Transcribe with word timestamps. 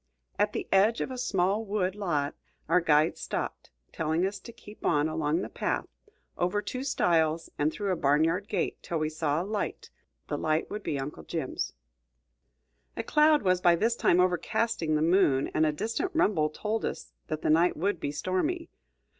At 0.39 0.53
the 0.53 0.67
edge 0.71 0.99
of 0.99 1.11
a 1.11 1.17
small 1.19 1.63
wood 1.63 1.93
lot 1.93 2.33
our 2.67 2.81
guides 2.81 3.21
stopped, 3.21 3.69
telling 3.93 4.25
us 4.25 4.39
to 4.39 4.51
keep 4.51 4.83
on 4.83 5.07
along 5.07 5.43
the 5.43 5.47
path, 5.47 5.85
over 6.39 6.59
two 6.59 6.83
stiles 6.83 7.51
and 7.59 7.71
through 7.71 7.91
a 7.91 7.95
barn 7.95 8.23
yard 8.23 8.47
gate, 8.49 8.81
till 8.81 8.97
we 8.97 9.09
saw 9.09 9.43
a 9.43 9.45
light; 9.45 9.91
the 10.27 10.39
light 10.39 10.71
would 10.71 10.81
be 10.81 10.97
Uncle 10.99 11.21
Jim's. 11.21 11.73
A 12.97 13.03
cloud 13.03 13.43
was 13.43 13.61
by 13.61 13.75
this 13.75 13.95
time 13.95 14.19
overcasting 14.19 14.95
the 14.95 15.03
moon, 15.03 15.49
and 15.53 15.67
a 15.67 15.71
distant 15.71 16.09
rumble 16.15 16.49
told 16.49 16.83
us 16.83 17.11
that 17.27 17.43
the 17.43 17.51
night 17.51 17.77
would 17.77 17.99
be 17.99 18.11
stormy. 18.11 18.71